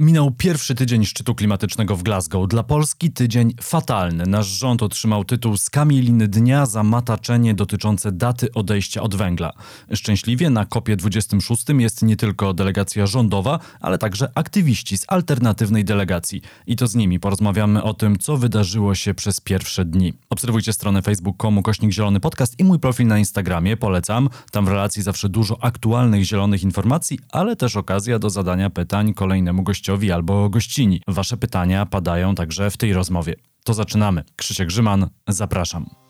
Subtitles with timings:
[0.00, 2.48] Minął pierwszy tydzień szczytu klimatycznego w Glasgow.
[2.48, 4.26] Dla Polski tydzień fatalny.
[4.26, 9.52] Nasz rząd otrzymał tytuł Skamieliny Dnia za mataczenie dotyczące daty odejścia od węgla.
[9.94, 16.42] Szczęśliwie na kopie 26 jest nie tylko delegacja rządowa, ale także aktywiści z alternatywnej delegacji.
[16.66, 20.14] I to z nimi porozmawiamy o tym, co wydarzyło się przez pierwsze dni.
[20.30, 23.76] Obserwujcie stronę facebook.com kośnik zielony podcast i mój profil na Instagramie.
[23.76, 24.28] Polecam.
[24.50, 29.62] Tam w relacji zawsze dużo aktualnych zielonych informacji, ale też okazja do zadania pytań kolejnemu
[29.62, 31.02] gościowi gościowi albo gościni.
[31.08, 33.34] Wasze pytania padają także w tej rozmowie.
[33.64, 34.24] To zaczynamy.
[34.36, 36.09] Krzysiek Grzyman, zapraszam.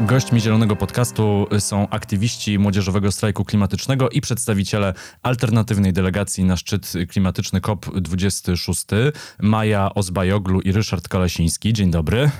[0.00, 7.60] Gośćmi Zielonego Podcastu są aktywiści Młodzieżowego Strajku Klimatycznego i przedstawiciele alternatywnej delegacji na szczyt klimatyczny
[7.60, 11.72] COP26 Maja Ozbajoglu i Ryszard Kolesiński.
[11.72, 12.30] Dzień dobry.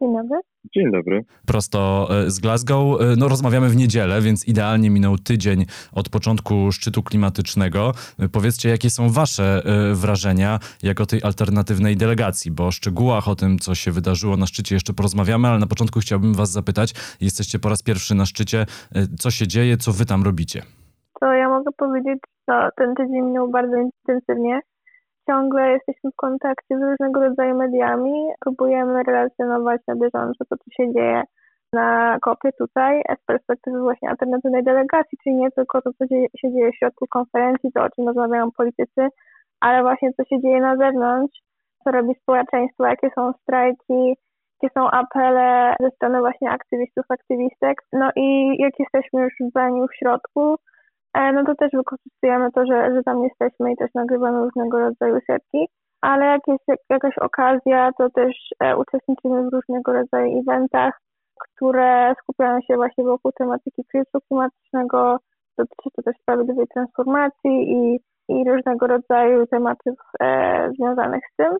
[0.00, 0.40] Dzień dobry.
[0.74, 1.24] Dzień dobry.
[1.46, 3.00] Prosto e, z Glasgow.
[3.00, 7.92] E, no, rozmawiamy w niedzielę, więc idealnie minął tydzień od początku szczytu klimatycznego.
[8.18, 9.62] E, powiedzcie, jakie są Wasze
[9.94, 14.74] wrażenia jako tej alternatywnej delegacji, bo o szczegółach o tym, co się wydarzyło na szczycie,
[14.74, 18.66] jeszcze porozmawiamy, ale na początku chciałbym Was zapytać: jesteście po raz pierwszy na szczycie,
[19.18, 20.62] co się dzieje, co Wy tam robicie?
[21.20, 24.60] To ja mogę powiedzieć, że ten tydzień minął bardzo intensywnie
[25.30, 30.92] ciągle jesteśmy w kontakcie z różnego rodzaju mediami, próbujemy relacjonować na bieżąco to, co się
[30.92, 31.22] dzieje
[31.72, 36.06] na kopie tutaj z perspektywy właśnie alternatywnej delegacji, czyli nie tylko to, co
[36.40, 39.08] się dzieje w środku konferencji, to o czym rozmawiają politycy,
[39.60, 41.38] ale właśnie co się dzieje na zewnątrz,
[41.84, 44.16] co robi społeczeństwo, jakie są strajki,
[44.62, 47.82] jakie są apele ze strony właśnie aktywistów, aktywistek.
[47.92, 49.52] No i jak jesteśmy już w
[49.90, 50.56] w środku,
[51.14, 55.68] no to też wykorzystujemy to, że, że tam jesteśmy i też nagrywamy różnego rodzaju setki.
[56.00, 61.00] Ale jak jest jakaś okazja, to też e, uczestniczymy w różnego rodzaju eventach,
[61.40, 65.18] które skupiają się właśnie wokół tematyki kryzysu klimatycznego,
[65.58, 71.56] dotyczy to też sprawiedliwej transformacji i, i różnego rodzaju tematów e, związanych z tym.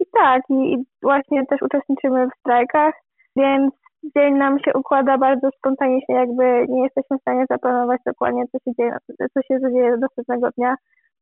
[0.00, 2.94] I tak, i, i właśnie też uczestniczymy w strajkach,
[3.36, 3.74] więc
[4.16, 8.74] dzień nam się układa bardzo spontanicznie, jakby nie jesteśmy w stanie zaplanować dokładnie, co się
[8.78, 8.96] dzieje,
[9.34, 10.74] co się dzieje do następnego dnia,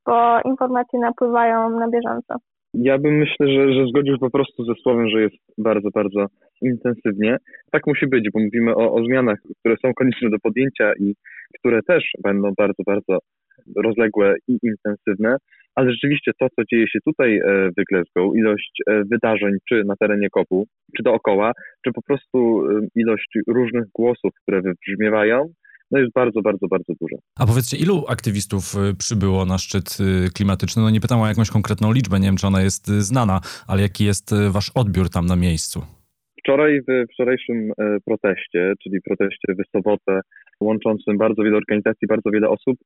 [0.07, 2.35] bo informacje napływają na bieżąco.
[2.75, 6.27] Ja bym myślę, że, że zgodził po prostu ze słowem, że jest bardzo, bardzo
[6.63, 7.37] intensywnie.
[7.73, 11.15] Tak musi być, bo mówimy o, o zmianach, które są konieczne do podjęcia i
[11.59, 13.19] które też będą bardzo, bardzo
[13.77, 15.37] rozległe i intensywne,
[15.75, 19.95] ale rzeczywiście to, co dzieje się tutaj e, w Glasgow, ilość e, wydarzeń, czy na
[19.97, 20.67] terenie kopu,
[20.97, 21.53] czy dookoła,
[21.85, 22.39] czy po prostu
[22.71, 25.53] e, ilość różnych głosów, które wybrzmiewają,
[25.91, 27.17] no jest bardzo, bardzo, bardzo duża.
[27.41, 28.63] A powiedzcie, ilu aktywistów
[28.99, 29.99] przybyło na szczyt
[30.35, 30.83] klimatyczny?
[30.83, 34.05] No nie pytam o jakąś konkretną liczbę, nie wiem, czy ona jest znana, ale jaki
[34.05, 35.83] jest wasz odbiór tam na miejscu?
[36.41, 37.71] Wczoraj w wczorajszym
[38.07, 40.21] proteście, czyli proteście w sobotę,
[40.61, 42.79] łączącym bardzo wiele organizacji, bardzo wiele osób,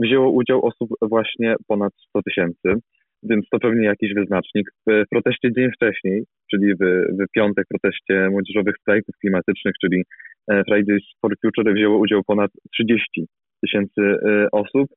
[0.00, 2.74] wzięło udział osób właśnie ponad 100 tysięcy,
[3.22, 4.70] więc to pewnie jakiś wyznacznik.
[4.86, 6.82] W proteście dzień wcześniej, czyli w,
[7.20, 10.02] w piątek proteście młodzieżowych strajków klimatycznych, czyli
[10.50, 13.26] e, Fridays for Future wzięło udział ponad 30
[13.64, 14.88] tysięcy e, osób,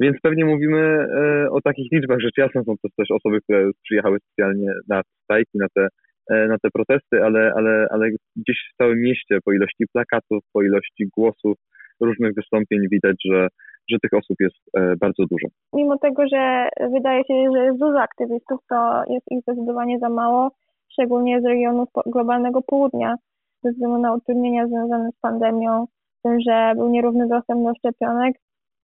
[0.00, 2.20] więc pewnie mówimy e, o takich liczbach.
[2.20, 5.88] Rzecz jasna są to też osoby, które przyjechały specjalnie na strajki, na te,
[6.30, 11.06] na te protesty, ale, ale, ale gdzieś w całym mieście po ilości plakatów, po ilości
[11.16, 11.56] głosów,
[12.00, 13.48] różnych wystąpień widać, że
[13.90, 15.46] że tych osób jest e, bardzo dużo.
[15.72, 20.50] Mimo tego, że wydaje się, że jest dużo aktywistów, to jest ich zdecydowanie za mało,
[20.92, 23.16] szczególnie z regionu globalnego południa,
[23.62, 25.86] ze względu na utrudnienia związane z pandemią,
[26.22, 28.36] tym, że był nierówny dostęp do szczepionek,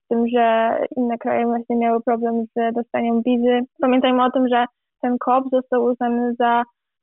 [0.09, 3.61] tym, że inne kraje właśnie miały problem z dostaniem wizy.
[3.81, 4.65] Pamiętajmy o tym, że
[5.01, 6.63] ten COP został uznany za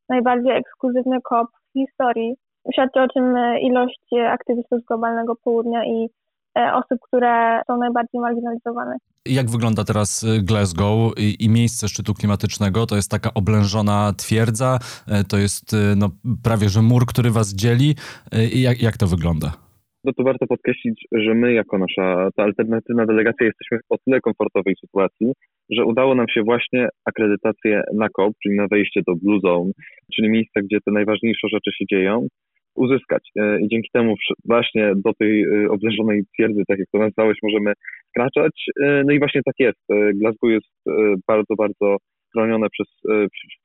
[0.09, 2.35] najbardziej ekskluzywny COP w historii.
[2.73, 8.95] Świadczy o czym ilość aktywistów z globalnego południa i E, osób, które są najbardziej marginalizowane.
[9.25, 12.85] Jak wygląda teraz y, Glasgow i, i, miejsce szczytu klimatycznego?
[12.85, 16.09] To jest taka oblężona twierdza, e, to jest y, no,
[16.44, 17.95] prawie że mur, który was dzieli.
[18.31, 19.51] E, jak, jak to wygląda?
[20.03, 24.21] No to warto podkreślić, że my jako nasza ta alternatywna delegacja jesteśmy w o tyle
[24.21, 25.33] komfortowej sytuacji,
[25.69, 29.71] że udało nam się właśnie akredytację na COP, czyli na wejście do Blue Zone,
[30.15, 32.27] czyli miejsca, gdzie te najważniejsze rzeczy się dzieją
[32.75, 33.31] uzyskać.
[33.39, 34.15] E, I dzięki temu
[34.45, 37.73] właśnie do tej e, oblężonej twierdzy, tak jak to nazwałeś, możemy
[38.09, 38.65] wkraczać.
[38.83, 39.79] E, no i właśnie tak jest.
[40.19, 40.71] Glasgow jest
[41.27, 41.97] bardzo, bardzo
[42.31, 42.88] chronione przez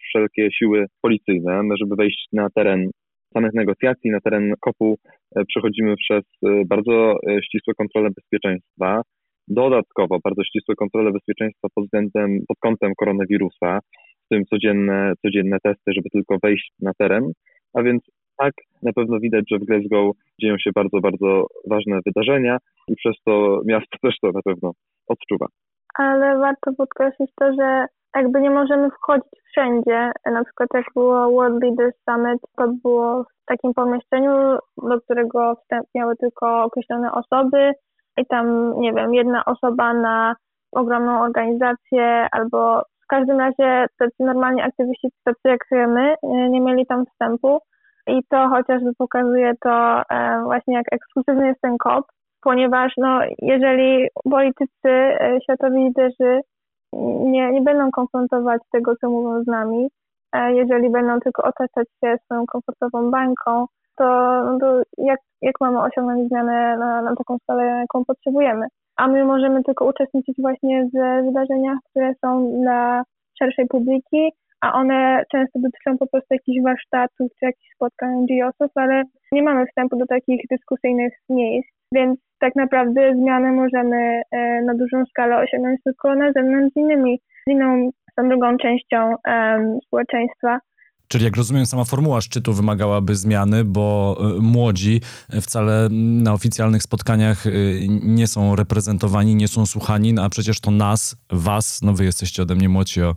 [0.09, 1.63] wszelkie siły policyjne.
[1.63, 2.91] My, żeby wejść na teren
[3.35, 4.99] samych negocjacji, na teren kopu
[5.49, 6.25] przechodzimy przez
[6.67, 9.03] bardzo ścisłe kontrole bezpieczeństwa.
[9.49, 13.81] Dodatkowo bardzo ścisłe kontrole bezpieczeństwa pod względem, pod kątem koronawirusa.
[14.25, 17.33] w tym codzienne, codzienne testy, żeby tylko wejść na teren.
[17.75, 18.03] A więc
[18.39, 23.15] tak, na pewno widać, że w Glasgow dzieją się bardzo, bardzo ważne wydarzenia i przez
[23.27, 24.73] to miasto też to na pewno
[25.09, 25.47] odczuwa.
[25.99, 27.87] Ale warto podkreślić to, że
[28.17, 30.11] jakby nie możemy wchodzić wszędzie.
[30.27, 35.87] Na przykład jak było World Leaders Summit, to było w takim pomieszczeniu, do którego wstęp
[35.95, 37.73] miały tylko określone osoby
[38.17, 40.35] i tam, nie wiem, jedna osoba na
[40.73, 47.07] ogromną organizację albo w każdym razie tacy normalni aktywiści, tacy jak my, nie mieli tam
[47.07, 47.59] wstępu
[48.07, 52.05] i to chociażby pokazuje to e, właśnie jak ekskluzywny jest ten kop,
[52.41, 56.41] ponieważ no, jeżeli politycy, e, światowi liderzy
[57.33, 59.89] nie, nie będą konfrontować tego, co mówią z nami,
[60.33, 63.67] e, jeżeli będą tylko otaczać się swoją komfortową bańką,
[63.97, 64.05] to,
[64.45, 68.67] no to jak, jak mamy osiągnąć zmianę na, na taką skalę, jaką potrzebujemy?
[68.97, 73.03] A my możemy tylko uczestniczyć właśnie w wydarzeniach, które są dla
[73.39, 79.03] szerszej publiki, a one często dotyczą po prostu jakichś warsztatów czy jakichś spotkań NGO-sów, ale
[79.33, 85.05] nie mamy wstępu do takich dyskusyjnych miejsc, więc tak naprawdę zmiany możemy e, na dużą
[85.07, 89.15] skalę osiągnąć tylko na zewnątrz z innymi, z inną, tą drugą częścią
[89.87, 90.59] społeczeństwa.
[91.09, 95.01] Czyli jak rozumiem, sama formuła szczytu wymagałaby zmiany, bo e, młodzi
[95.43, 95.89] wcale
[96.23, 97.51] na oficjalnych spotkaniach e,
[97.89, 102.43] nie są reprezentowani, nie są słuchani, no a przecież to nas, was, no wy jesteście
[102.43, 103.15] ode mnie młodsi o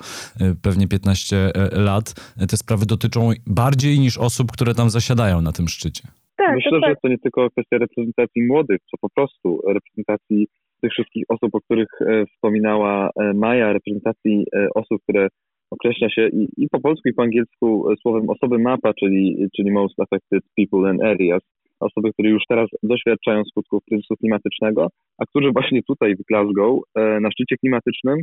[0.61, 2.13] pewnie 15 lat,
[2.49, 6.03] te sprawy dotyczą bardziej niż osób, które tam zasiadają na tym szczycie.
[6.37, 6.89] Tak, Myślę, tak.
[6.89, 10.47] że to nie tylko kwestia reprezentacji młodych, co po prostu reprezentacji
[10.81, 15.27] tych wszystkich osób, o których e, wspominała e, Maja, reprezentacji e, osób, które
[15.71, 19.99] określa się i, i, po polsku, i po angielsku słowem osoby mapa, czyli, czyli most
[19.99, 21.43] affected people and areas,
[21.79, 24.87] osoby, które już teraz doświadczają skutków kryzysu klimatycznego,
[25.17, 28.17] a którzy właśnie tutaj w Glasgow na szczycie klimatycznym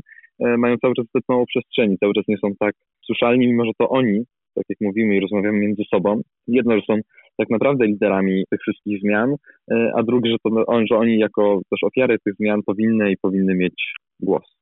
[0.59, 2.75] mają cały czas zbyt mało przestrzeni, cały czas nie są tak
[3.07, 7.01] słyszalni, mimo że to oni, tak jak mówimy i rozmawiamy między sobą, jedno, że są
[7.37, 9.35] tak naprawdę liderami tych wszystkich zmian,
[9.71, 13.55] e, a drugie, że, to że oni jako też ofiary tych zmian powinny i powinny
[13.55, 14.56] mieć głos.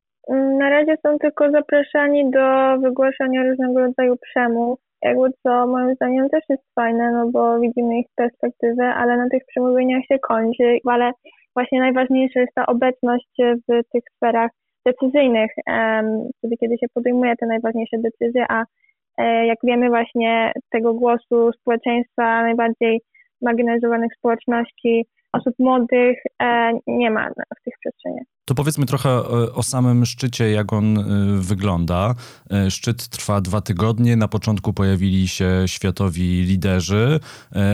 [0.59, 6.45] Na razie są tylko zapraszani do wygłaszania różnego rodzaju przemów, jakby co moim zdaniem też
[6.49, 11.11] jest fajne, no bo widzimy ich perspektywę, ale na tych przemówieniach się kończy, ale
[11.55, 14.51] właśnie najważniejsza jest ta obecność w tych sferach
[14.87, 15.51] decyzyjnych,
[16.39, 18.65] wtedy kiedy się podejmuje te najważniejsze decyzje, a
[19.19, 23.01] E, jak wiemy właśnie tego głosu społeczeństwa najbardziej
[23.43, 28.34] marginalizowanych społeczności, osób młodych e, nie ma w tych przestrzeniach.
[28.47, 32.15] To powiedzmy trochę o samym szczycie, jak on y, wygląda.
[32.67, 34.17] Y, szczyt trwa dwa tygodnie.
[34.17, 37.21] Na początku pojawili się światowi liderzy.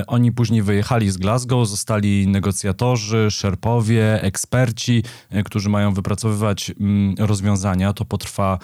[0.06, 5.02] Oni później wyjechali z Glasgow, zostali negocjatorzy, szerpowie, eksperci,
[5.44, 7.92] którzy mają wypracowywać mm, rozwiązania.
[7.92, 8.58] To potrwa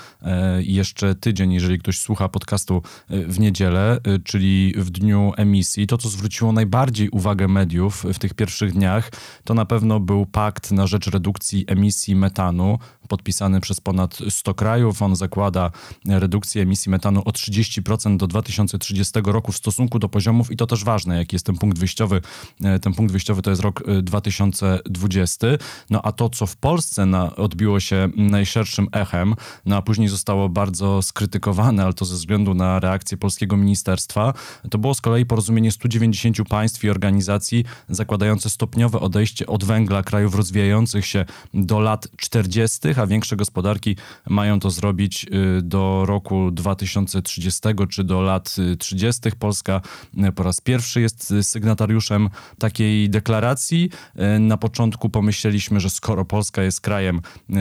[0.58, 5.87] jeszcze tydzień, jeżeli ktoś słucha podcastu w niedzielę, czyli w dniu emisji.
[5.87, 9.11] To, co zwróciło najbardziej uwagę mediów w tych pierwszych dniach,
[9.44, 14.55] to na pewno był pakt na rzecz redukcji emisji emisji metanu, podpisany przez ponad 100
[14.55, 15.03] krajów.
[15.03, 15.70] On zakłada
[16.06, 20.85] redukcję emisji metanu o 30% do 2030 roku w stosunku do poziomów, i to też
[20.85, 22.20] ważne, jaki jest ten punkt wyjściowy.
[22.64, 25.47] E, ten punkt wyjściowy to jest rok 2020.
[25.47, 25.58] E,
[25.91, 29.35] no a to, co w Polsce na, odbiło się najszerszym echem,
[29.67, 34.35] no a później zostało bardzo skrytykowane, ale to ze względu na reakcję polskiego ministerstwa,
[34.70, 40.34] to było z kolei porozumienie 190 państw i organizacji zakładające stopniowe odejście od węgla krajów
[40.34, 43.96] rozwijających się do lat 40., a większe gospodarki
[44.29, 45.26] mają to zrobić
[45.58, 47.60] y, do roku 2030
[47.91, 49.31] czy do lat 30.
[49.38, 49.81] Polska
[50.29, 53.91] y, po raz pierwszy jest sygnatariuszem takiej deklaracji.
[54.36, 57.20] Y, na początku pomyśleliśmy, że skoro Polska jest krajem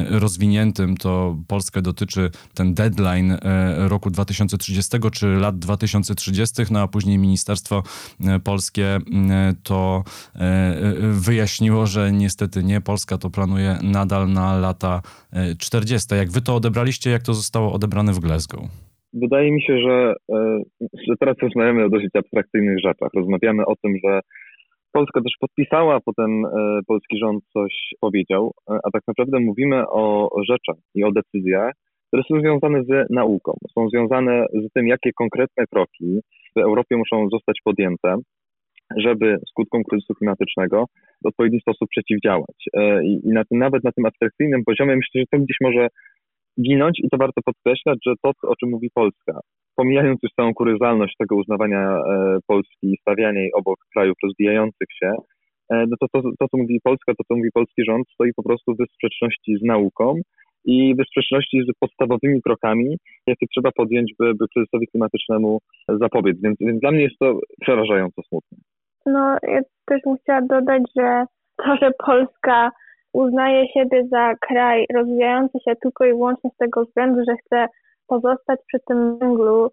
[0.09, 3.37] rozwiniętym, to Polskę dotyczy ten deadline
[3.77, 7.83] roku 2030 czy lat 2030, no a później Ministerstwo
[8.43, 8.99] Polskie
[9.63, 10.03] to
[11.11, 15.01] wyjaśniło, że niestety nie, Polska to planuje nadal na lata
[15.59, 16.15] 40.
[16.15, 18.61] Jak wy to odebraliście, jak to zostało odebrane w Glasgow?
[19.13, 20.59] Wydaje mi się, że, e,
[21.07, 23.09] że teraz rozmawiamy o dosyć abstrakcyjnych rzeczach.
[23.15, 24.19] Rozmawiamy o tym, że
[24.91, 30.29] Polska też podpisała, potem e, polski rząd coś powiedział, e, a tak naprawdę mówimy o
[30.49, 31.73] rzeczach i o decyzjach,
[32.07, 33.53] które są związane z nauką.
[33.73, 36.19] Są związane z tym, jakie konkretne kroki
[36.55, 38.15] w Europie muszą zostać podjęte,
[38.97, 40.85] żeby skutkom kryzysu klimatycznego
[41.23, 42.57] w odpowiedni sposób przeciwdziałać.
[42.73, 45.87] E, I, na tym, nawet na tym abstrakcyjnym poziomie myślę, że to gdzieś może
[46.61, 49.39] ginąć i to warto podkreślać, że to, o czym mówi Polska,
[49.75, 55.11] pomijając już całą kuryzalność tego uznawania e, Polski i stawiania jej obok krajów rozwijających się,
[55.69, 58.43] e, no to, to, to, co mówi Polska, to, co mówi polski rząd, stoi po
[58.43, 60.15] prostu w sprzeczności z nauką
[60.65, 66.41] i w sprzeczności z podstawowymi krokami, jakie trzeba podjąć, by, by kryzysowi klimatycznemu zapobiec.
[66.43, 68.57] Więc, więc dla mnie jest to przerażająco smutne.
[69.05, 71.25] No, ja też bym chciała dodać, że
[71.57, 72.71] to, że Polska
[73.13, 77.67] uznaje siebie za kraj rozwijający się tylko i wyłącznie z tego względu, że chce
[78.07, 79.69] pozostać przy tym węglu,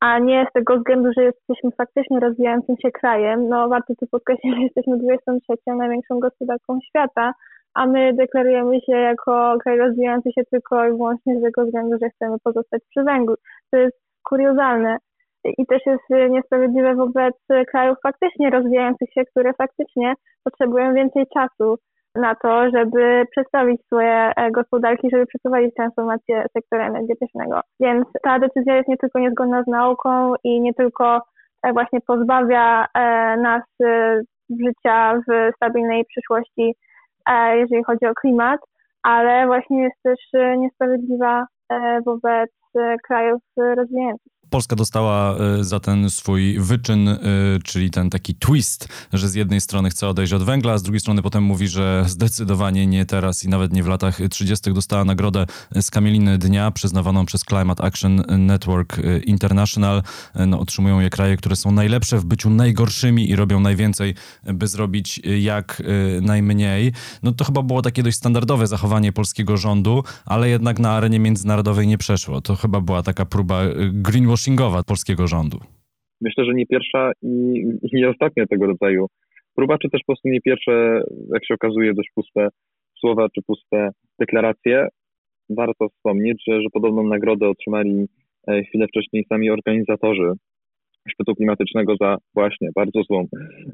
[0.00, 3.48] a nie z tego względu, że jesteśmy faktycznie rozwijającym się krajem.
[3.48, 7.32] No warto tu podkreślić, że jesteśmy 23 największą gospodarką świata,
[7.74, 12.10] a my deklarujemy się jako kraj rozwijający się tylko i wyłącznie z tego względu, że
[12.10, 13.34] chcemy pozostać przy węglu.
[13.70, 13.96] To jest
[14.28, 14.96] kuriozalne
[15.44, 17.34] i też jest niesprawiedliwe wobec
[17.70, 21.76] krajów faktycznie rozwijających się, które faktycznie potrzebują więcej czasu
[22.14, 27.60] na to, żeby przedstawić swoje e, gospodarki, żeby przeprowadzić transformację sektora energetycznego.
[27.80, 31.20] Więc ta decyzja jest nie tylko niezgodna z nauką i nie tylko
[31.62, 33.62] e, właśnie pozbawia e, nas
[34.60, 36.74] życia w stabilnej przyszłości,
[37.54, 38.60] jeżeli chodzi o klimat,
[39.02, 40.18] ale właśnie jest też
[40.58, 41.46] niesprawiedliwa
[42.06, 42.50] wobec
[43.08, 44.31] krajów rozwijających.
[44.52, 47.18] Polska dostała e, za ten swój wyczyn, e,
[47.64, 51.00] czyli ten taki twist, że z jednej strony chce odejść od węgla, a z drugiej
[51.00, 54.72] strony potem mówi, że zdecydowanie nie teraz i nawet nie w latach 30.
[54.72, 55.46] dostała nagrodę
[55.80, 60.02] z Kamieliny Dnia przyznawaną przez Climate Action Network International.
[60.46, 65.20] No, otrzymują je kraje, które są najlepsze w byciu najgorszymi i robią najwięcej, by zrobić
[65.40, 65.82] jak
[66.16, 66.92] e, najmniej.
[67.22, 71.86] No to chyba było takie dość standardowe zachowanie polskiego rządu, ale jednak na arenie międzynarodowej
[71.86, 72.40] nie przeszło.
[72.40, 73.60] To chyba była taka próba
[73.92, 75.58] greenwash coachingowa polskiego rządu.
[76.20, 79.06] Myślę, że nie pierwsza i, i nie ostatnia tego rodzaju
[79.56, 81.02] próba, czy też po prostu nie pierwsze,
[81.34, 82.48] jak się okazuje, dość puste
[83.00, 84.88] słowa czy puste deklaracje.
[85.50, 88.06] Warto wspomnieć, że, że podobną nagrodę otrzymali
[88.48, 90.32] e, chwilę wcześniej sami organizatorzy
[91.08, 93.26] szczytu klimatycznego za właśnie bardzo złą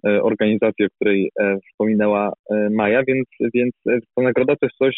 [0.06, 2.32] e, organizację, o której e, wspominała
[2.70, 3.74] Maja, więc, więc
[4.16, 4.94] ta nagroda to jest coś,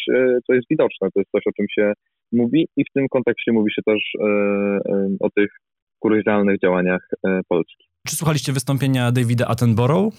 [0.47, 1.93] co jest widoczne, to jest coś, o czym się
[2.31, 5.51] mówi i w tym kontekście mówi się też e, e, o tych
[5.99, 7.85] kuriozalnych działaniach e, Polski.
[8.07, 10.13] Czy słuchaliście wystąpienia Davida Attenborough?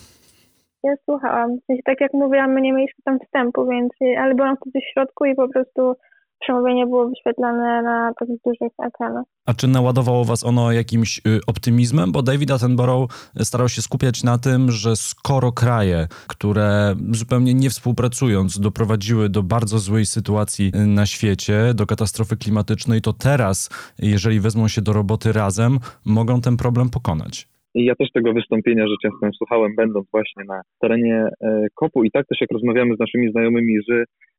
[0.84, 1.58] Ja słuchałam.
[1.58, 4.92] W sensie, tak jak mówiłam, my nie mieliśmy tam wstępu, więc, ale byłam wtedy w
[4.92, 5.94] środku i po prostu
[6.42, 9.24] przemówienie było wyświetlane na takich dużych ekranach.
[9.46, 12.12] A czy naładowało was ono jakimś y, optymizmem?
[12.12, 18.60] Bo David Attenborough starał się skupiać na tym, że skoro kraje, które zupełnie nie współpracując
[18.60, 24.68] doprowadziły do bardzo złej sytuacji y, na świecie, do katastrofy klimatycznej, to teraz, jeżeli wezmą
[24.68, 27.52] się do roboty razem, mogą ten problem pokonać.
[27.74, 32.10] I ja też tego wystąpienia że często słuchałem, będąc właśnie na terenie e, kopu i
[32.10, 33.76] tak też jak rozmawiamy z naszymi znajomymi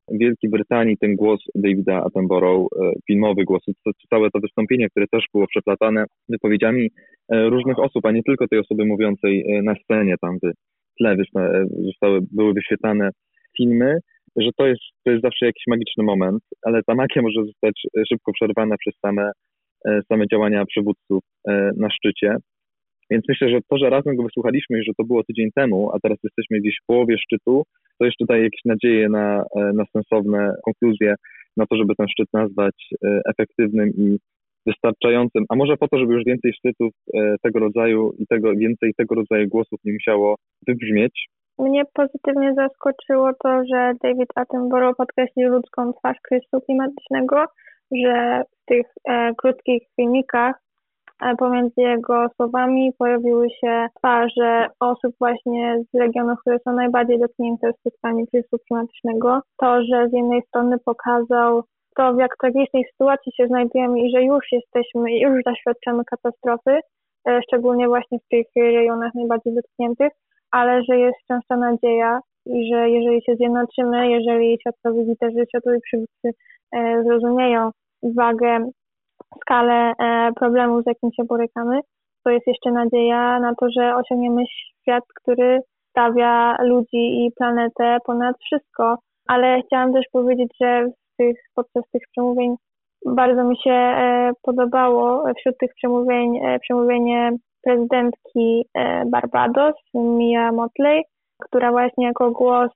[0.08, 3.62] z Wielkiej Brytanii, ten głos Davida Attenborough, e, filmowy głos,
[4.10, 6.90] całe to wystąpienie, które też było przeplatane wypowiedziami
[7.30, 11.16] e, różnych osób, a nie tylko tej osoby mówiącej na scenie, tam w tle
[11.86, 13.10] zostały, były wyświetlane
[13.58, 13.98] filmy,
[14.36, 18.32] że to jest, to jest zawsze jakiś magiczny moment, ale ta magia może zostać szybko
[18.34, 19.32] przerwana przez same,
[20.12, 21.24] same działania przywódców
[21.78, 22.36] na szczycie.
[23.10, 26.00] Więc myślę, że to, że razem go wysłuchaliśmy i że to było tydzień temu, a
[26.04, 27.64] teraz jesteśmy gdzieś w połowie szczytu,
[28.00, 31.16] to jeszcze daje jakieś nadzieje na, e, na sensowne konkluzje,
[31.58, 34.18] na to, żeby ten szczyt nazwać e, efektywnym i
[34.66, 38.94] wystarczającym, a może po to, żeby już więcej szczytów e, tego rodzaju i tego, więcej
[38.98, 40.36] tego rodzaju głosów nie musiało
[40.68, 41.28] wybrzmieć.
[41.60, 47.46] Mnie pozytywnie zaskoczyło to, że David Attenborough podkreślił ludzką twarz kryzysu klimatycznego,
[48.04, 50.63] że w tych e, krótkich filmikach
[51.38, 58.28] pomiędzy jego słowami pojawiły się twarze osób właśnie z regionów, które są najbardziej dotknięte skutkami
[58.28, 59.42] kryzysu klimatycznego.
[59.58, 61.64] To, że z jednej strony pokazał
[61.96, 66.80] to, w jak tragicznej sytuacji się znajdujemy i że już jesteśmy już doświadczamy katastrofy,
[67.28, 70.12] e, szczególnie właśnie w tych rejonach najbardziej dotkniętych,
[70.52, 71.18] ale że jest
[71.48, 76.30] ta nadzieja i że jeżeli się zjednoczymy, jeżeli światowi liderzy, światowi przywódcy
[76.72, 77.72] e, zrozumieją
[78.16, 78.70] wagę
[79.42, 81.80] skalę e, problemu, z jakim się borykamy,
[82.24, 84.44] to jest jeszcze nadzieja na to, że osiągniemy
[84.82, 85.60] świat, który
[85.90, 88.98] stawia ludzi i planetę ponad wszystko.
[89.28, 90.88] Ale chciałam też powiedzieć, że
[91.18, 92.56] tych, podczas tych przemówień
[93.06, 97.32] bardzo mi się e, podobało wśród tych przemówień e, przemówienie
[97.64, 98.66] prezydentki
[99.06, 101.04] Barbados, Mia Motley,
[101.42, 102.72] która właśnie jako głos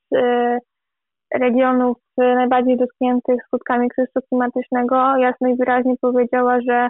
[1.35, 6.89] regionów najbardziej dotkniętych skutkami kryzysu klimatycznego jasno i wyraźnie powiedziała, że,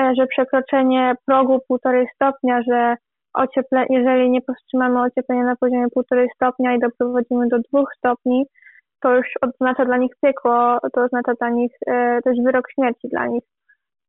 [0.00, 2.96] e, że przekroczenie progu półtorej stopnia, że
[3.34, 8.46] ocieple, jeżeli nie powstrzymamy ocieplenia na poziomie półtorej stopnia i doprowadzimy do dwóch stopni,
[9.00, 13.26] to już oznacza dla nich piekło, to oznacza dla nich e, też wyrok śmierci dla
[13.26, 13.44] nich.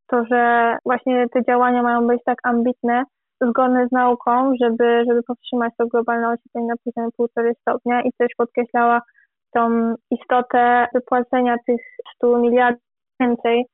[0.07, 3.03] To, że właśnie te działania mają być tak ambitne,
[3.41, 8.27] zgodne z nauką, żeby, żeby powstrzymać to globalne ocieplenie na poziomie półtorej stopnia i też
[8.37, 9.01] podkreślała
[9.53, 11.81] tą istotę wypłacenia tych
[12.15, 12.81] 100 miliardów
[13.19, 13.65] więcej.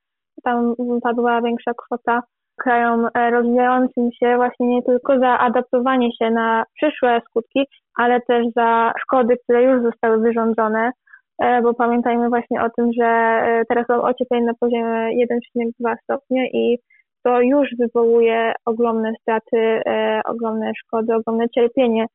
[0.44, 2.22] Tam padła większa kwota
[2.58, 7.66] krajom e, rozwijającym się właśnie nie tylko za adaptowanie się na przyszłe skutki,
[7.98, 10.92] ale też za szkody, które już zostały wyrządzone,
[11.40, 15.26] e, bo pamiętajmy właśnie o tym, że e, teraz mamy ocieplenie na poziomie
[15.82, 16.78] 1,2 stopnie i
[17.24, 19.82] to już wywołuje ogromne straty,
[20.26, 22.06] ogromne szkody, ogromne cierpienie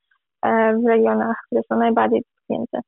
[0.83, 2.81] w regionach, które są najbardziej dotknięte.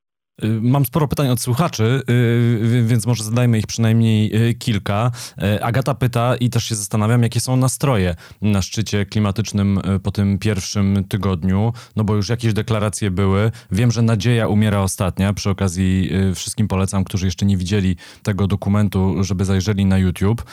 [0.42, 5.10] Y, mam sporo pytań od słuchaczy, y, więc może zadajmy ich przynajmniej y, kilka.
[5.60, 11.04] Agata pyta i też się zastanawiam, jakie są nastroje na szczycie klimatycznym po tym pierwszym
[11.08, 13.52] tygodniu, no bo już jakieś deklaracje były.
[13.70, 15.32] Wiem, że nadzieja umiera ostatnia.
[15.32, 20.44] Przy okazji wszystkim polecam, którzy jeszcze nie widzieli tego dokumentu, żeby zajrzeli na YouTube.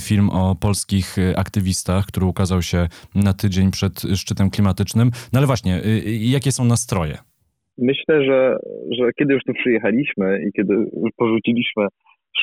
[0.00, 5.10] Film o polskich aktywistach, który ukazał się na tydzień przed szczytem klimatycznym.
[5.32, 5.82] No ale właśnie,
[6.20, 7.29] jakie są nastroje?
[7.78, 8.56] Myślę, że,
[8.90, 10.74] że kiedy już tu przyjechaliśmy i kiedy
[11.16, 11.86] porzuciliśmy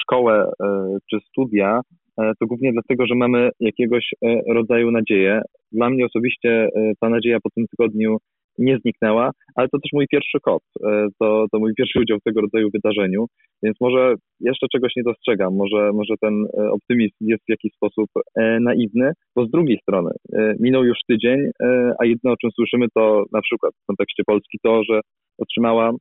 [0.01, 1.81] szkołę e, czy studia,
[2.19, 5.41] e, to głównie dlatego, że mamy jakiegoś e, rodzaju nadzieję.
[5.71, 6.69] Dla mnie osobiście
[6.99, 8.17] ta nadzieja po tym tygodniu
[8.57, 10.63] nie zniknęła, ale to też mój pierwszy kop,
[11.19, 13.25] to, to mój pierwszy udział w tego rodzaju wydarzeniu,
[13.63, 18.09] więc może jeszcze czegoś nie dostrzegam, może, może ten optymizm jest w jakiś sposób
[18.61, 20.11] naiwny, bo z drugiej strony
[20.59, 21.39] minął już tydzień,
[21.99, 25.01] a jedno o czym słyszymy to na przykład w kontekście Polski to, że
[25.37, 25.91] otrzymała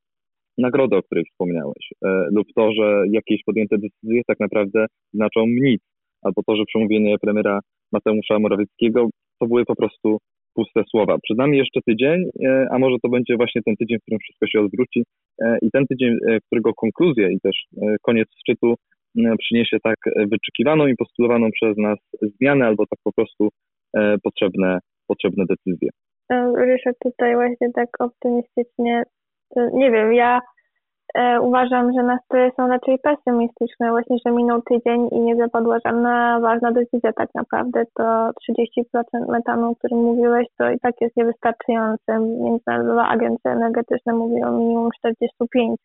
[0.58, 5.82] nagrodę, o której wspomniałeś, e, lub to, że jakieś podjęte decyzje tak naprawdę znaczą nic,
[6.22, 7.60] albo to, że przemówienie premiera
[7.92, 9.08] Mateusza Morawieckiego
[9.40, 10.18] to były po prostu
[10.56, 11.16] puste słowa.
[11.22, 14.46] Przed nami jeszcze tydzień, e, a może to będzie właśnie ten tydzień, w którym wszystko
[14.46, 15.04] się odwróci
[15.42, 17.56] e, i ten tydzień, którego konkluzja i też
[18.02, 18.75] koniec szczytu
[19.38, 19.96] przyniesie tak
[20.32, 21.98] wyczekiwaną i postulowaną przez nas
[22.40, 23.48] zmianę albo tak po prostu
[24.22, 25.88] potrzebne, potrzebne decyzje.
[26.56, 29.02] Ryszard tutaj właśnie tak optymistycznie
[29.72, 30.40] nie wiem, ja e,
[31.40, 36.72] uważam, że nastroje są raczej pesymistyczne, właśnie, że minął tydzień i nie zapadła żadna ważna
[36.72, 42.18] decyzja tak naprawdę, to 30% metanu, o którym mówiłeś, to i tak jest niewystarczające.
[42.18, 45.80] Międzynarodowa Agencja Energetyczna mówi o minimum 45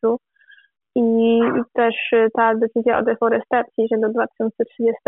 [0.96, 1.40] i,
[1.74, 1.96] też
[2.38, 5.02] ta decyzja o deforestacji, że do 2030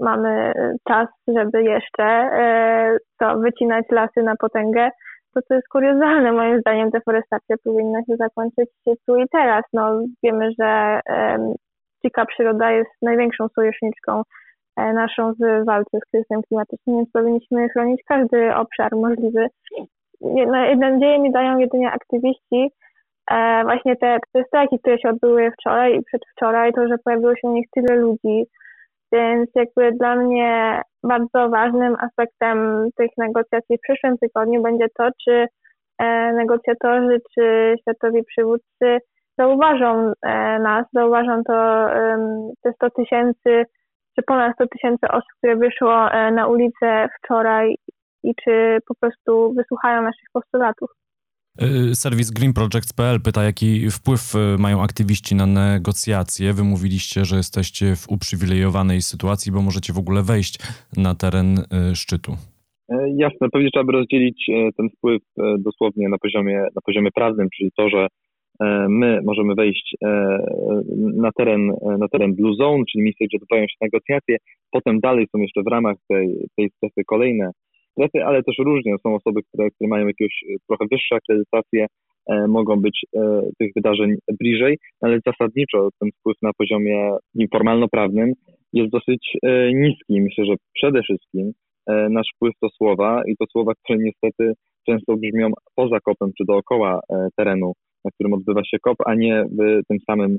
[0.00, 0.52] mamy
[0.88, 4.90] czas, żeby jeszcze e, to wycinać lasy na potęgę,
[5.34, 6.32] to to jest kuriozalne.
[6.32, 8.70] Moim zdaniem deforestacja powinna się zakończyć
[9.06, 9.64] tu i teraz.
[9.72, 11.00] No, wiemy, że
[12.04, 14.22] dzika przyroda jest największą sojuszniczką
[14.76, 19.46] e, naszą w walce z kryzysem klimatycznym, więc powinniśmy chronić każdy obszar możliwy.
[20.76, 22.70] Nadzieję mi dają jedynie aktywiści,
[23.30, 27.48] e, właśnie te, te strajki, które się odbyły wczoraj i przedwczoraj, to, że pojawiło się
[27.48, 28.46] u nich tyle ludzi,
[29.12, 35.46] więc jakby dla mnie bardzo ważnym aspektem tych negocjacji w przyszłym tygodniu będzie to, czy
[35.98, 38.98] e, negocjatorzy, czy światowi przywódcy
[39.38, 41.86] zauważą e, nas, zauważą to
[42.62, 43.64] te 100 tysięcy,
[44.16, 47.74] czy ponad 100 tysięcy osób, które wyszło e, na ulicę wczoraj
[48.22, 50.90] i czy po prostu wysłuchają naszych postulatów.
[51.62, 56.52] Y, serwis greenprojects.pl pyta, jaki wpływ y, mają aktywiści na negocjacje.
[56.52, 60.58] Wy mówiliście, że jesteście w uprzywilejowanej sytuacji, bo możecie w ogóle wejść
[60.96, 62.32] na teren y, szczytu.
[62.88, 67.10] E, jasne, pewnie trzeba by rozdzielić e, ten wpływ e, dosłownie na poziomie, na poziomie
[67.14, 68.06] prawnym, czyli to, że
[68.88, 69.96] my możemy wejść
[71.16, 74.36] na teren, na teren Blue Zone, czyli miejsce, gdzie odbywają się negocjacje.
[74.70, 77.50] Potem dalej są jeszcze w ramach tej, tej strefy kolejne
[78.00, 78.94] strefy, ale też różnie.
[79.02, 81.86] Są osoby, które, które mają jakieś e, trochę wyższe akredytacje,
[82.26, 88.32] e, mogą być e, tych wydarzeń bliżej, ale zasadniczo ten wpływ na poziomie informalno-prawnym
[88.72, 89.36] jest dosyć
[89.74, 90.20] niski.
[90.20, 91.52] Myślę, że przede wszystkim
[92.10, 94.52] nasz wpływ to słowa i to słowa, które niestety
[94.86, 97.00] często brzmią poza kopem czy dookoła
[97.36, 97.72] terenu,
[98.04, 100.38] na którym odbywa się kop, a nie w tym samym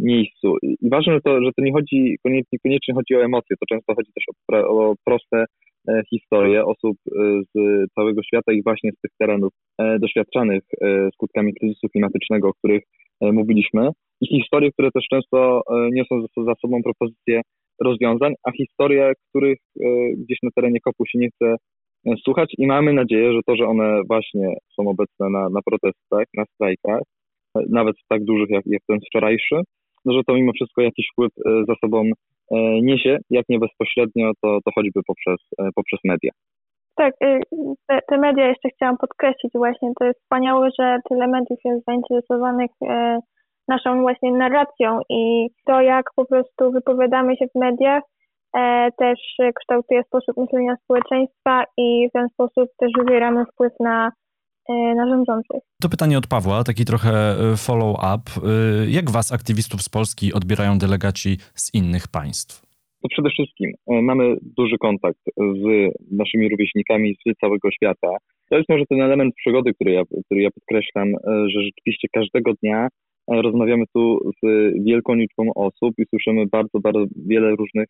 [0.00, 0.54] miejscu.
[0.62, 4.10] I ważne to, że to nie chodzi, koniecznie, koniecznie chodzi o emocje, to często chodzi
[4.14, 5.44] też o, o proste
[6.10, 7.54] historie osób e, z
[7.94, 10.62] całego świata i właśnie z tych terenów e, doświadczanych
[11.14, 12.82] skutkami kryzysu klimatycznego, o których
[13.20, 13.88] mówiliśmy.
[14.20, 17.40] I historie, które też często niosą za sobą propozycje
[17.80, 19.58] rozwiązań, a historie, których
[20.16, 21.56] gdzieś na terenie kopu się nie chce
[22.24, 26.44] słuchać i mamy nadzieję, że to, że one właśnie są obecne na, na protestach, na
[26.54, 27.00] strajkach,
[27.70, 29.56] nawet tak dużych jak, jak ten wczorajszy,
[30.04, 31.32] no, że to mimo wszystko jakiś wpływ
[31.68, 32.31] za sobą E,
[32.82, 36.30] niesie, jak nie bezpośrednio, to, to choćby poprzez, e, poprzez media.
[36.96, 37.40] Tak, y,
[37.88, 42.70] te, te, media jeszcze chciałam podkreślić właśnie, to jest wspaniałe, że tyle mediów jest zainteresowanych
[42.82, 43.18] e,
[43.68, 48.02] naszą właśnie narracją i to, jak po prostu wypowiadamy się w mediach,
[48.98, 49.20] też
[49.54, 54.12] kształtuje sposób myślenia społeczeństwa i w ten sposób też wywieramy wpływ na
[54.68, 55.60] na rządzących.
[55.82, 58.22] To pytanie od Pawła, taki trochę follow-up.
[58.88, 62.62] Jak was, aktywistów z Polski, odbierają delegaci z innych państw?
[63.02, 68.08] To przede wszystkim mamy duży kontakt z naszymi rówieśnikami z całego świata.
[68.50, 72.88] To jest może ten element przygody, który ja, który ja podkreślam, że rzeczywiście każdego dnia
[73.28, 77.88] rozmawiamy tu z wielką liczbą osób i słyszymy bardzo, bardzo wiele różnych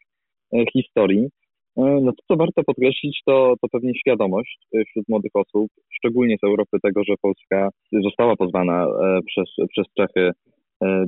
[0.72, 1.28] historii.
[1.76, 6.36] E, no to, co warto podkreślić, to, to pewnie świadomość e, wśród młodych osób, szczególnie
[6.42, 10.30] z Europy, tego, że Polska została pozwana e, przez, przez Czechy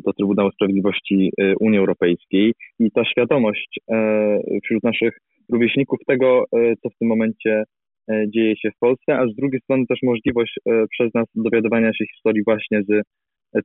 [0.04, 2.52] do Trybunału Sprawiedliwości Unii Europejskiej.
[2.80, 3.80] I ta świadomość
[4.64, 5.18] wśród naszych
[5.52, 7.64] rówieśników tego, co w tym momencie
[8.34, 10.58] dzieje się w Polsce, a z drugiej strony też możliwość
[10.90, 13.02] przez nas dowiadywania się historii właśnie z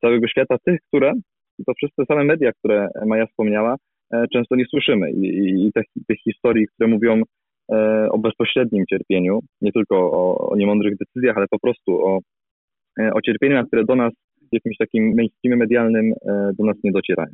[0.02, 1.14] całego świata, tych, które,
[1.68, 3.76] to przez te same media, które Maja wspomniała,
[4.34, 5.12] często nie słyszymy.
[5.12, 5.28] I,
[5.68, 7.22] i tych, tych historii, które mówią
[7.72, 12.20] e, o bezpośrednim cierpieniu, nie tylko o, o niemądrych decyzjach, ale po prostu o,
[13.00, 14.14] e, o cierpieniu, na które do nas
[14.52, 16.14] w jakimś takim mainstreamie medialnym
[16.60, 17.34] do nas nie docierają.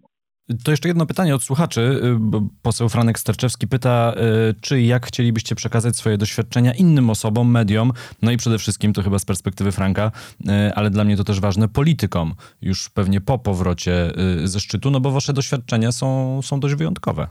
[0.65, 1.81] To jeszcze jedno pytanie od słuchaczy.
[1.81, 4.13] Y, poseł Franek Sterczewski pyta,
[4.49, 9.01] y, czy jak chcielibyście przekazać swoje doświadczenia innym osobom, mediom, no i przede wszystkim, to
[9.01, 13.39] chyba z perspektywy Franka, y, ale dla mnie to też ważne, politykom, już pewnie po
[13.39, 14.11] powrocie
[14.43, 17.27] ze szczytu, no bo wasze doświadczenia są, są dość wyjątkowe.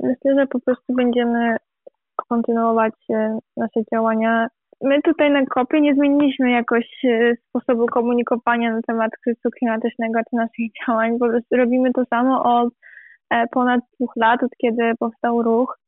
[0.00, 1.56] Myślę, że po prostu będziemy
[2.28, 2.94] kontynuować
[3.56, 4.48] nasze działania
[4.82, 10.36] my tutaj na kopie nie zmieniliśmy jakoś e, sposobu komunikowania na temat kryzysu klimatycznego czy
[10.36, 11.18] naszych działań.
[11.18, 12.74] Prostu robimy to samo od
[13.30, 15.78] e, ponad dwóch lat, od kiedy powstał ruch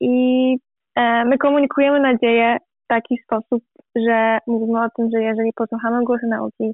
[0.00, 0.56] i
[0.96, 3.64] e, my komunikujemy nadzieję w taki sposób,
[3.96, 6.72] że mówimy o tym, że jeżeli posłuchamy głosu nauki,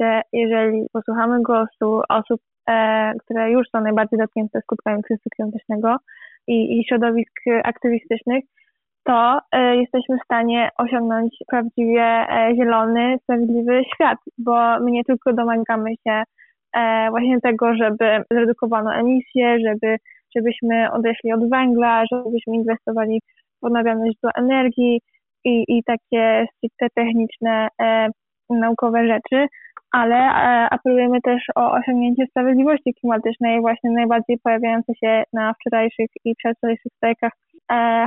[0.00, 2.40] że jeżeli posłuchamy głosu osób,
[3.20, 5.96] które już są najbardziej dotknięte skutkami kryzysu klimatycznego
[6.46, 8.44] i, i środowisk aktywistycznych,
[9.06, 15.32] to e, jesteśmy w stanie osiągnąć prawdziwie e, zielony, sprawiedliwy świat, bo my nie tylko
[15.32, 16.22] domagamy się
[16.76, 19.96] e, właśnie tego, żeby zredukowano emisję, żeby,
[20.36, 23.20] żebyśmy odeszli od węgla, żebyśmy inwestowali
[23.62, 25.00] w odnawialne źródła energii
[25.44, 27.68] i, i takie stricte techniczne,
[28.50, 29.46] naukowe rzeczy,
[29.92, 30.16] ale
[30.70, 37.32] apelujemy też o osiągnięcie sprawiedliwości klimatycznej, właśnie najbardziej pojawiające się na wczorajszych i przedwczorajszych strajkach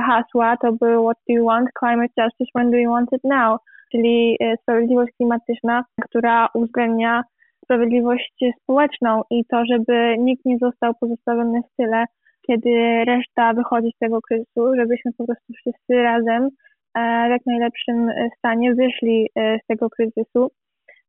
[0.06, 1.68] hasła to był What do you want?
[1.78, 3.58] Climate justice, when do you want it now?
[3.92, 7.22] Czyli e, sprawiedliwość klimatyczna, która uwzględnia
[7.64, 12.04] sprawiedliwość społeczną i to, żeby nikt nie został pozostawiony w tyle,
[12.46, 16.48] kiedy reszta wychodzi z tego kryzysu, żebyśmy po prostu wszyscy razem
[16.94, 20.50] e, w jak najlepszym stanie wyszli z tego kryzysu.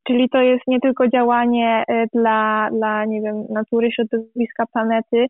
[0.07, 1.83] Czyli to jest nie tylko działanie
[2.13, 5.25] dla, dla nie wiem, natury, środowiska, planety,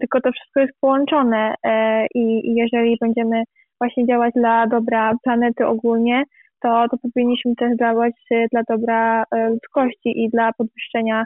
[0.00, 3.42] tylko to wszystko jest połączone e, i jeżeli będziemy
[3.80, 6.24] właśnie działać dla dobra planety ogólnie,
[6.62, 11.24] to, to powinniśmy też działać e, dla dobra e, ludzkości i dla podwyższenia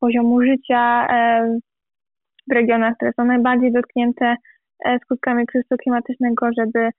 [0.00, 1.08] poziomu życia
[2.50, 4.36] w regionach, które są najbardziej dotknięte
[5.02, 6.90] skutkami kryzysu klimatycznego, żeby,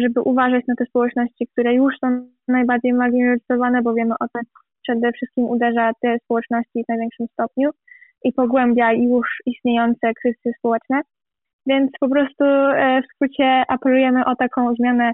[0.00, 4.42] żeby uważać na te społeczności, które już są najbardziej marginalizowane, bo wiemy o tym,
[4.82, 7.70] przede wszystkim uderza te społeczności w największym stopniu
[8.26, 11.00] i pogłębia już istniejące kryzysy społeczne.
[11.66, 15.12] Więc po prostu e, w skrócie apelujemy o taką zmianę,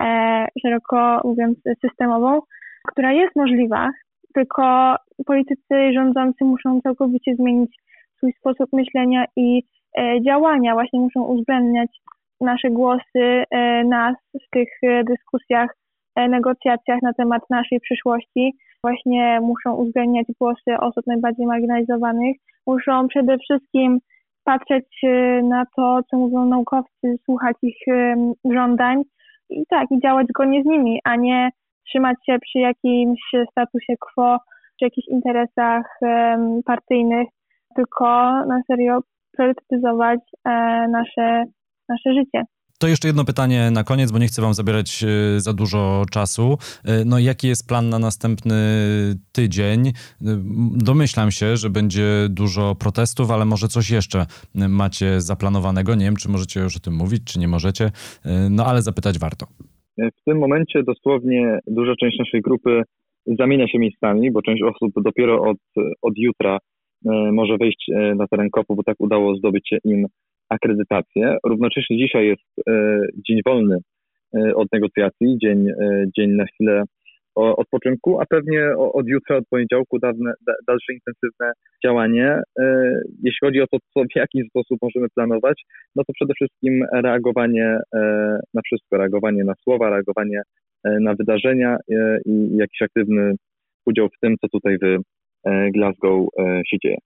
[0.00, 2.40] e, szeroko mówiąc, systemową,
[2.88, 3.90] która jest możliwa,
[4.34, 4.96] tylko
[5.26, 7.76] politycy rządzący muszą całkowicie zmienić
[8.16, 9.62] swój sposób myślenia i
[9.98, 11.90] e, działania, właśnie muszą uwzględniać
[12.40, 13.44] nasze głosy,
[13.84, 14.68] nas w tych
[15.08, 15.76] dyskusjach,
[16.16, 18.54] negocjacjach na temat naszej przyszłości.
[18.82, 23.98] Właśnie muszą uwzględniać głosy osób najbardziej marginalizowanych, muszą przede wszystkim
[24.44, 27.76] patrzeć y, na to, co mówią naukowcy, słuchać ich
[28.52, 29.02] żądań
[29.50, 31.50] i tak, i działać zgodnie z nimi, a nie
[31.88, 34.38] trzymać się przy jakimś statusie quo,
[34.76, 35.98] przy jakichś interesach
[36.64, 37.28] partyjnych,
[37.76, 38.04] tylko
[38.46, 39.00] na serio
[39.32, 40.50] priorytetyzować e,
[40.88, 41.44] nasze,
[41.88, 42.42] nasze życie.
[42.84, 46.56] To jeszcze jedno pytanie na koniec, bo nie chcę wam zabierać e, za dużo czasu.
[46.84, 48.54] E, no jaki jest plan na następny
[49.32, 49.88] tydzień?
[49.88, 49.92] E,
[50.90, 54.26] domyślam się, że będzie dużo protestów, ale może coś jeszcze
[54.68, 55.94] macie zaplanowanego.
[55.94, 57.90] Nie wiem, czy możecie już o tym mówić, czy nie możecie,
[58.50, 59.46] no ale zapytać warto.
[59.98, 62.82] W tym momencie dosłownie duża część naszej grupy
[63.38, 65.58] zamienia się miejscami, bo część osób dopiero od,
[66.02, 66.58] od jutra
[67.32, 70.06] może wejść na teren kopu, bo tak udało zdobyć się im
[70.48, 71.36] akredytację.
[71.46, 73.78] Równocześnie dzisiaj jest e, dzień wolny
[74.36, 76.82] e, od negocjacji, dzień, e, dzień na chwilę
[77.36, 80.32] odpoczynku, a pewnie od jutra, od poniedziałku dawne,
[80.68, 81.52] dalsze intensywne
[81.84, 82.40] działanie.
[83.22, 85.62] Jeśli chodzi o to, co, w jaki sposób możemy planować,
[85.96, 87.78] no to przede wszystkim reagowanie
[88.54, 90.42] na wszystko, reagowanie na słowa, reagowanie
[90.84, 91.76] na wydarzenia
[92.26, 93.34] i jakiś aktywny
[93.86, 94.98] udział w tym, co tutaj w
[95.72, 96.28] Glasgow
[96.66, 96.96] się dzieje.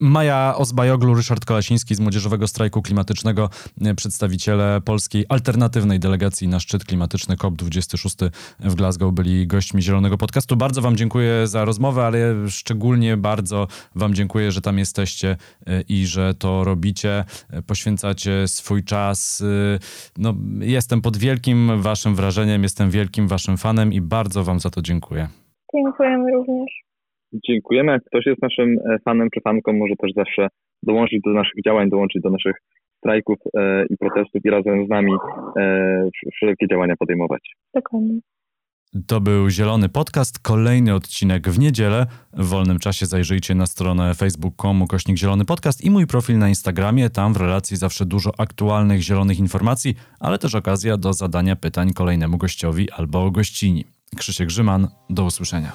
[0.00, 6.84] Maja Ozbajoglu, Ryszard Kolasiński z Młodzieżowego Strajku Klimatycznego, e, przedstawiciele polskiej alternatywnej delegacji na szczyt
[6.84, 8.30] klimatyczny COP26
[8.60, 10.56] w Glasgow byli gośćmi Zielonego Podcastu.
[10.56, 16.06] Bardzo Wam dziękuję za rozmowę, ale szczególnie bardzo Wam dziękuję, że tam jesteście e, i
[16.06, 19.44] że to robicie, e, poświęcacie swój czas.
[20.18, 24.82] No, jestem pod wielkim Waszym wrażeniem, jestem wielkim Waszym fanem i bardzo Wam za to
[24.82, 25.28] dziękuję.
[25.74, 26.87] Dziękujemy również.
[27.32, 27.92] Dziękujemy.
[27.92, 30.48] Jak ktoś jest naszym e, fanem czy fanką, może też zawsze
[30.82, 32.56] dołączyć do naszych działań, dołączyć do naszych
[32.98, 35.12] strajków e, i protestów i razem z nami
[35.56, 37.40] e, wszelkie działania podejmować.
[37.74, 38.18] Dokładnie.
[39.06, 42.06] To był Zielony Podcast, kolejny odcinek w niedzielę.
[42.32, 47.10] W wolnym czasie zajrzyjcie na stronę facebook.com kośnik Zielony Podcast i mój profil na Instagramie.
[47.10, 52.38] Tam w relacji zawsze dużo aktualnych zielonych informacji, ale też okazja do zadania pytań kolejnemu
[52.38, 53.84] gościowi albo gościni.
[54.16, 55.72] Krzysiek Grzyman, do usłyszenia.